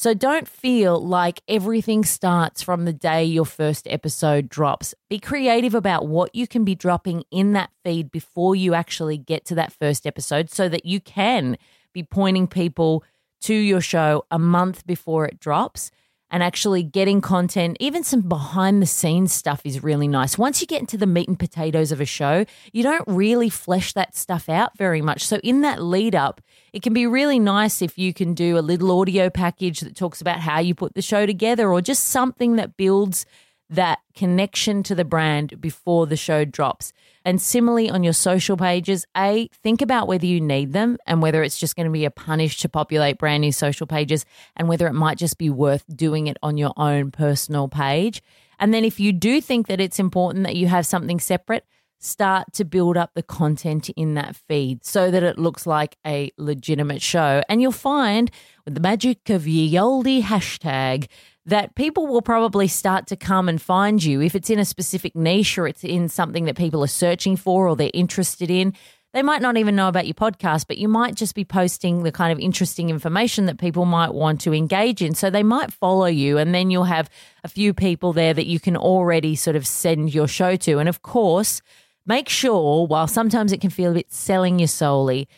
So 0.00 0.14
don't 0.14 0.46
feel 0.46 1.04
like 1.04 1.42
everything 1.48 2.04
starts 2.04 2.62
from 2.62 2.84
the 2.84 2.92
day 2.92 3.24
your 3.24 3.44
first 3.44 3.88
episode 3.88 4.48
drops. 4.48 4.94
Be 5.10 5.18
creative 5.18 5.74
about 5.74 6.06
what 6.06 6.32
you 6.36 6.46
can 6.46 6.64
be 6.64 6.76
dropping 6.76 7.24
in 7.32 7.52
that 7.54 7.70
feed 7.84 8.12
before 8.12 8.54
you 8.54 8.74
actually 8.74 9.18
get 9.18 9.44
to 9.46 9.56
that 9.56 9.72
first 9.72 10.06
episode 10.06 10.50
so 10.50 10.68
that 10.68 10.86
you 10.86 11.00
can 11.00 11.58
be 11.92 12.04
pointing 12.04 12.46
people 12.46 13.02
to 13.40 13.52
your 13.52 13.80
show 13.80 14.24
a 14.30 14.38
month 14.38 14.86
before 14.86 15.26
it 15.26 15.40
drops 15.40 15.90
and 16.30 16.42
actually 16.42 16.82
getting 16.82 17.20
content, 17.20 17.76
even 17.80 18.04
some 18.04 18.20
behind 18.22 18.82
the 18.82 18.86
scenes 18.86 19.32
stuff 19.32 19.62
is 19.64 19.82
really 19.82 20.08
nice. 20.08 20.36
Once 20.36 20.60
you 20.60 20.66
get 20.66 20.80
into 20.80 20.96
the 20.96 21.06
meat 21.06 21.28
and 21.28 21.38
potatoes 21.38 21.92
of 21.92 22.00
a 22.00 22.04
show, 22.04 22.44
you 22.72 22.82
don't 22.82 23.04
really 23.06 23.48
flesh 23.48 23.92
that 23.94 24.16
stuff 24.16 24.48
out 24.48 24.76
very 24.76 25.00
much. 25.00 25.24
So, 25.26 25.36
in 25.38 25.62
that 25.62 25.82
lead 25.82 26.14
up, 26.14 26.40
it 26.72 26.82
can 26.82 26.92
be 26.92 27.06
really 27.06 27.38
nice 27.38 27.80
if 27.80 27.98
you 27.98 28.12
can 28.12 28.34
do 28.34 28.58
a 28.58 28.60
little 28.60 29.00
audio 29.00 29.30
package 29.30 29.80
that 29.80 29.96
talks 29.96 30.20
about 30.20 30.40
how 30.40 30.60
you 30.60 30.74
put 30.74 30.94
the 30.94 31.02
show 31.02 31.24
together 31.24 31.72
or 31.72 31.80
just 31.80 32.04
something 32.04 32.56
that 32.56 32.76
builds 32.76 33.24
that 33.70 33.98
connection 34.14 34.82
to 34.82 34.94
the 34.94 35.04
brand 35.04 35.60
before 35.60 36.06
the 36.06 36.16
show 36.16 36.44
drops. 36.44 36.92
And 37.24 37.40
similarly 37.40 37.90
on 37.90 38.02
your 38.02 38.14
social 38.14 38.56
pages, 38.56 39.06
A, 39.16 39.48
think 39.62 39.82
about 39.82 40.08
whether 40.08 40.24
you 40.24 40.40
need 40.40 40.72
them 40.72 40.96
and 41.06 41.20
whether 41.20 41.42
it's 41.42 41.58
just 41.58 41.76
going 41.76 41.86
to 41.86 41.92
be 41.92 42.04
a 42.04 42.10
punish 42.10 42.58
to 42.60 42.68
populate 42.68 43.18
brand 43.18 43.42
new 43.42 43.52
social 43.52 43.86
pages 43.86 44.24
and 44.56 44.68
whether 44.68 44.86
it 44.86 44.94
might 44.94 45.18
just 45.18 45.36
be 45.36 45.50
worth 45.50 45.84
doing 45.94 46.26
it 46.26 46.38
on 46.42 46.56
your 46.56 46.72
own 46.76 47.10
personal 47.10 47.68
page. 47.68 48.22
And 48.58 48.72
then 48.72 48.84
if 48.84 48.98
you 48.98 49.12
do 49.12 49.40
think 49.40 49.66
that 49.66 49.80
it's 49.80 49.98
important 49.98 50.44
that 50.44 50.56
you 50.56 50.66
have 50.68 50.86
something 50.86 51.20
separate, 51.20 51.64
start 51.98 52.52
to 52.54 52.64
build 52.64 52.96
up 52.96 53.10
the 53.14 53.22
content 53.22 53.88
in 53.90 54.14
that 54.14 54.36
feed 54.36 54.84
so 54.84 55.10
that 55.10 55.22
it 55.22 55.38
looks 55.38 55.66
like 55.66 55.96
a 56.06 56.30
legitimate 56.38 57.02
show. 57.02 57.42
And 57.48 57.60
you'll 57.60 57.72
find 57.72 58.30
with 58.64 58.74
the 58.74 58.80
magic 58.80 59.30
of 59.30 59.46
ye 59.46 59.78
olde 59.78 60.06
hashtag 60.06 61.08
that 61.46 61.74
people 61.74 62.06
will 62.06 62.22
probably 62.22 62.68
start 62.68 63.06
to 63.06 63.16
come 63.16 63.48
and 63.48 63.60
find 63.60 64.04
you 64.04 64.20
if 64.20 64.34
it's 64.34 64.50
in 64.50 64.58
a 64.58 64.64
specific 64.64 65.16
niche 65.16 65.56
or 65.58 65.66
it's 65.66 65.82
in 65.82 66.08
something 66.08 66.44
that 66.44 66.56
people 66.56 66.84
are 66.84 66.88
searching 66.88 67.36
for 67.36 67.68
or 67.68 67.74
they're 67.74 67.90
interested 67.94 68.50
in. 68.50 68.74
They 69.14 69.22
might 69.22 69.40
not 69.40 69.56
even 69.56 69.74
know 69.74 69.88
about 69.88 70.06
your 70.06 70.14
podcast, 70.14 70.66
but 70.68 70.76
you 70.76 70.86
might 70.86 71.14
just 71.14 71.34
be 71.34 71.44
posting 71.44 72.02
the 72.02 72.12
kind 72.12 72.30
of 72.30 72.38
interesting 72.38 72.90
information 72.90 73.46
that 73.46 73.58
people 73.58 73.86
might 73.86 74.12
want 74.12 74.42
to 74.42 74.52
engage 74.52 75.00
in. 75.00 75.14
So 75.14 75.30
they 75.30 75.42
might 75.42 75.72
follow 75.72 76.04
you, 76.04 76.36
and 76.36 76.54
then 76.54 76.70
you'll 76.70 76.84
have 76.84 77.08
a 77.42 77.48
few 77.48 77.72
people 77.72 78.12
there 78.12 78.34
that 78.34 78.46
you 78.46 78.60
can 78.60 78.76
already 78.76 79.34
sort 79.34 79.56
of 79.56 79.66
send 79.66 80.14
your 80.14 80.28
show 80.28 80.56
to. 80.56 80.78
And 80.78 80.90
of 80.90 81.00
course, 81.00 81.62
make 82.08 82.28
sure, 82.28 82.86
while 82.86 83.06
sometimes 83.06 83.52
it 83.52 83.60
can 83.60 83.70
feel 83.70 83.92
a 83.92 83.94
bit 83.94 84.10
selling 84.10 84.58
you 84.58 84.66
solely, 84.66 85.28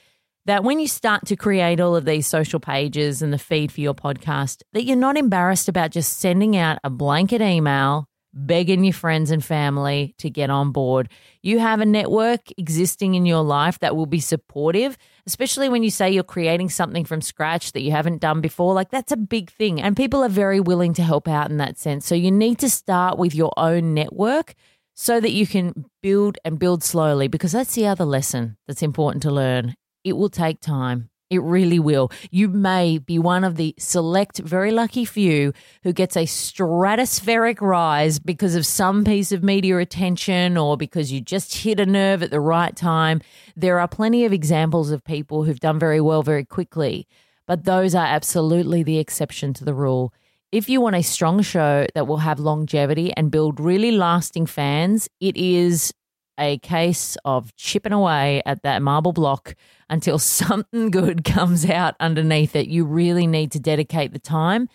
that 0.47 0.65
when 0.65 0.81
you 0.81 0.89
start 0.89 1.27
to 1.27 1.37
create 1.37 1.81
all 1.81 1.95
of 1.95 2.05
these 2.05 2.27
social 2.27 2.61
pages 2.61 3.21
and 3.21 3.33
the 3.33 3.39
feed 3.39 3.71
for 3.71 3.81
your 3.81 3.95
podcast, 3.95 4.63
that 4.73 4.85
you're 4.85 4.97
not 4.97 5.19
embarrassed 5.19 5.69
about 5.69 5.91
just 5.91 6.19
sending 6.19 6.57
out 6.57 6.79
a 6.83 6.89
blanket 6.89 7.43
email, 7.43 8.09
begging 8.33 8.85
your 8.85 8.95
friends 8.95 9.33
and 9.33 9.45
family 9.45 10.15
to 10.19 10.31
get 10.31 10.49
on 10.49 10.71
board. 10.71 11.09
You 11.43 11.59
have 11.59 11.81
a 11.81 11.87
network 11.87 12.41
existing 12.57 13.15
in 13.15 13.27
your 13.27 13.43
life 13.43 13.81
that 13.81 13.97
will 13.97 14.07
be 14.07 14.21
supportive, 14.21 14.97
especially 15.27 15.69
when 15.69 15.83
you 15.83 15.91
say 15.91 16.11
you're 16.11 16.23
creating 16.23 16.71
something 16.71 17.05
from 17.05 17.21
scratch 17.21 17.73
that 17.73 17.83
you 17.83 17.91
haven't 17.91 18.21
done 18.21 18.41
before. 18.41 18.73
Like 18.73 18.91
that's 18.91 19.13
a 19.13 19.17
big 19.17 19.51
thing. 19.51 19.83
And 19.83 19.97
people 19.97 20.23
are 20.23 20.29
very 20.29 20.61
willing 20.61 20.95
to 20.95 21.03
help 21.03 21.27
out 21.27 21.51
in 21.51 21.57
that 21.57 21.79
sense. 21.79 22.07
So 22.07 22.15
you 22.15 22.31
need 22.31 22.61
to 22.61 22.71
start 22.71 23.19
with 23.19 23.35
your 23.35 23.53
own 23.57 23.93
network 23.93 24.55
so 25.01 25.19
that 25.19 25.33
you 25.33 25.47
can 25.47 25.87
build 26.03 26.37
and 26.45 26.59
build 26.59 26.85
slowly 26.85 27.27
because 27.27 27.53
that's 27.53 27.75
the 27.75 27.87
other 27.87 28.05
lesson 28.05 28.59
that's 28.67 28.83
important 28.83 29.23
to 29.23 29.31
learn 29.31 29.75
it 30.05 30.13
will 30.13 30.29
take 30.29 30.61
time. 30.61 31.09
It 31.31 31.41
really 31.41 31.79
will. 31.79 32.11
You 32.31 32.49
may 32.49 32.99
be 32.99 33.19
one 33.19 33.43
of 33.43 33.57
the 33.57 33.75
select, 33.79 34.39
very 34.39 34.71
lucky 34.71 35.07
few 35.07 35.55
who 35.85 35.95
gets 35.95 36.17
a 36.17 36.27
stratospheric 36.27 37.63
rise 37.63 38.19
because 38.19 38.55
of 38.55 38.67
some 38.67 39.03
piece 39.03 39.33
of 39.33 39.43
media 39.43 39.79
attention 39.79 40.59
or 40.59 40.77
because 40.77 41.11
you 41.11 41.23
just 41.23 41.55
hit 41.55 41.81
a 41.81 41.87
nerve 41.87 42.23
at 42.23 42.31
the 42.31 42.41
right 42.41 42.77
time. 42.77 43.23
There 43.57 43.81
are 43.81 43.89
plenty 43.89 44.27
of 44.27 44.35
examples 44.35 44.91
of 44.91 45.03
people 45.03 45.45
who've 45.45 45.61
done 45.61 45.79
very 45.79 46.03
well 46.03 46.23
very 46.23 46.45
quickly, 46.45 47.07
but 47.47 47.65
those 47.65 47.95
are 47.95 48.07
absolutely 48.07 48.83
the 48.83 48.99
exception 48.99 49.55
to 49.55 49.65
the 49.65 49.75
rule. 49.75 50.13
If 50.53 50.69
you 50.69 50.81
want 50.81 50.97
a 50.97 51.03
strong 51.03 51.43
show 51.43 51.87
that 51.95 52.09
will 52.09 52.17
have 52.17 52.41
longevity 52.41 53.13
and 53.17 53.31
build 53.31 53.61
really 53.61 53.93
lasting 53.93 54.47
fans, 54.47 55.09
it 55.21 55.37
is 55.37 55.95
a 56.41 56.59
case 56.59 57.17
of 57.25 57.55
chipping 57.55 57.93
away 57.93 58.43
at 58.45 58.65
that 58.65 58.83
marble 58.83 59.13
block 59.13 59.55
until 59.89 60.19
something 60.41 60.91
good 60.91 61.23
comes 61.23 61.71
out 61.71 61.95
underneath 62.01 62.57
it. 62.57 62.67
You 62.67 62.85
really 62.85 63.29
need 63.29 63.53
to 63.53 63.61
dedicate 63.61 64.13
the 64.13 64.19
time. 64.19 64.69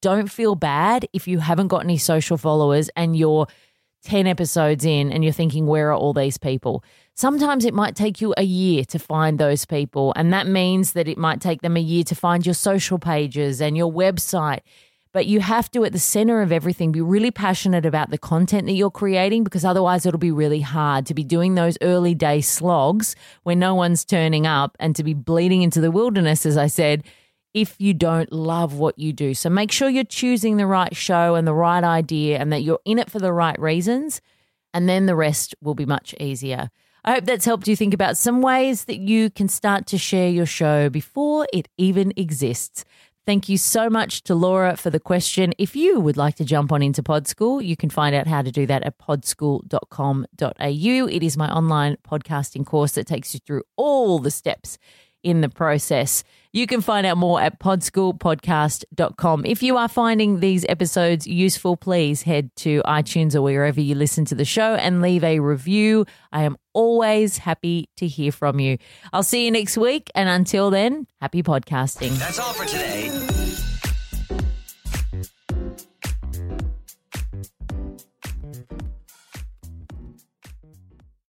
Don't 0.00 0.28
feel 0.28 0.54
bad 0.54 1.06
if 1.12 1.28
you 1.28 1.40
haven't 1.40 1.68
got 1.68 1.84
any 1.84 1.98
social 1.98 2.38
followers 2.38 2.88
and 2.96 3.14
you're 3.14 3.46
10 4.04 4.26
episodes 4.26 4.86
in 4.86 5.12
and 5.12 5.22
you're 5.22 5.34
thinking, 5.34 5.66
where 5.66 5.90
are 5.90 5.94
all 5.94 6.14
these 6.14 6.38
people? 6.38 6.82
Sometimes 7.14 7.66
it 7.66 7.74
might 7.74 7.94
take 7.94 8.22
you 8.22 8.32
a 8.38 8.44
year 8.44 8.86
to 8.86 8.98
find 8.98 9.38
those 9.38 9.66
people. 9.66 10.14
And 10.16 10.32
that 10.32 10.46
means 10.46 10.92
that 10.92 11.08
it 11.08 11.18
might 11.18 11.42
take 11.42 11.60
them 11.60 11.76
a 11.76 11.80
year 11.80 12.04
to 12.04 12.14
find 12.14 12.46
your 12.46 12.54
social 12.54 12.98
pages 12.98 13.60
and 13.60 13.76
your 13.76 13.92
website. 13.92 14.60
But 15.12 15.26
you 15.26 15.40
have 15.40 15.70
to, 15.72 15.84
at 15.84 15.92
the 15.92 15.98
center 15.98 16.40
of 16.40 16.52
everything, 16.52 16.92
be 16.92 17.00
really 17.00 17.32
passionate 17.32 17.84
about 17.84 18.10
the 18.10 18.18
content 18.18 18.66
that 18.66 18.74
you're 18.74 18.92
creating 18.92 19.42
because 19.42 19.64
otherwise 19.64 20.06
it'll 20.06 20.18
be 20.18 20.30
really 20.30 20.60
hard 20.60 21.04
to 21.06 21.14
be 21.14 21.24
doing 21.24 21.56
those 21.56 21.76
early 21.82 22.14
day 22.14 22.40
slogs 22.40 23.16
when 23.42 23.58
no 23.58 23.74
one's 23.74 24.04
turning 24.04 24.46
up 24.46 24.76
and 24.78 24.94
to 24.94 25.02
be 25.02 25.14
bleeding 25.14 25.62
into 25.62 25.80
the 25.80 25.90
wilderness, 25.90 26.46
as 26.46 26.56
I 26.56 26.68
said, 26.68 27.04
if 27.54 27.74
you 27.78 27.92
don't 27.92 28.32
love 28.32 28.74
what 28.74 28.98
you 29.00 29.12
do. 29.12 29.34
So 29.34 29.50
make 29.50 29.72
sure 29.72 29.88
you're 29.88 30.04
choosing 30.04 30.56
the 30.56 30.66
right 30.66 30.94
show 30.94 31.34
and 31.34 31.46
the 31.46 31.54
right 31.54 31.82
idea 31.82 32.38
and 32.38 32.52
that 32.52 32.62
you're 32.62 32.80
in 32.84 33.00
it 33.00 33.10
for 33.10 33.18
the 33.18 33.32
right 33.32 33.58
reasons. 33.58 34.20
And 34.72 34.88
then 34.88 35.06
the 35.06 35.16
rest 35.16 35.56
will 35.60 35.74
be 35.74 35.86
much 35.86 36.14
easier. 36.20 36.70
I 37.04 37.14
hope 37.14 37.24
that's 37.24 37.46
helped 37.46 37.66
you 37.66 37.76
think 37.76 37.94
about 37.94 38.18
some 38.18 38.42
ways 38.42 38.84
that 38.84 38.98
you 38.98 39.30
can 39.30 39.48
start 39.48 39.86
to 39.86 39.98
share 39.98 40.28
your 40.28 40.46
show 40.46 40.90
before 40.90 41.46
it 41.52 41.66
even 41.78 42.12
exists. 42.16 42.84
Thank 43.26 43.48
you 43.48 43.58
so 43.58 43.90
much 43.90 44.22
to 44.24 44.34
Laura 44.34 44.76
for 44.76 44.90
the 44.90 44.98
question. 44.98 45.52
If 45.58 45.76
you 45.76 46.00
would 46.00 46.16
like 46.16 46.36
to 46.36 46.44
jump 46.44 46.72
on 46.72 46.82
into 46.82 47.02
Pod 47.02 47.28
School, 47.28 47.60
you 47.60 47.76
can 47.76 47.90
find 47.90 48.14
out 48.14 48.26
how 48.26 48.42
to 48.42 48.50
do 48.50 48.66
that 48.66 48.82
at 48.82 48.98
podschool.com.au. 48.98 51.06
It 51.06 51.22
is 51.22 51.36
my 51.36 51.52
online 51.52 51.96
podcasting 52.08 52.64
course 52.64 52.92
that 52.92 53.06
takes 53.06 53.34
you 53.34 53.40
through 53.46 53.62
all 53.76 54.18
the 54.18 54.30
steps 54.30 54.78
in 55.22 55.40
the 55.40 55.48
process. 55.48 56.24
You 56.52 56.66
can 56.66 56.80
find 56.80 57.06
out 57.06 57.16
more 57.16 57.40
at 57.40 57.60
podschoolpodcast.com. 57.60 59.44
If 59.44 59.62
you 59.62 59.76
are 59.76 59.88
finding 59.88 60.40
these 60.40 60.66
episodes 60.68 61.26
useful, 61.26 61.76
please 61.76 62.22
head 62.22 62.50
to 62.56 62.82
iTunes 62.86 63.34
or 63.36 63.42
wherever 63.42 63.80
you 63.80 63.94
listen 63.94 64.24
to 64.26 64.34
the 64.34 64.44
show 64.44 64.74
and 64.74 65.00
leave 65.00 65.22
a 65.22 65.38
review. 65.38 66.06
I 66.32 66.42
am 66.42 66.56
always 66.72 67.38
happy 67.38 67.88
to 67.98 68.06
hear 68.06 68.32
from 68.32 68.58
you. 68.58 68.78
I'll 69.12 69.22
see 69.22 69.44
you 69.44 69.50
next 69.50 69.76
week. 69.76 70.10
And 70.14 70.28
until 70.28 70.70
then, 70.70 71.06
happy 71.20 71.42
podcasting. 71.42 72.18
That's 72.18 72.38
all 72.38 72.52
for 72.52 72.64
today. 72.64 73.39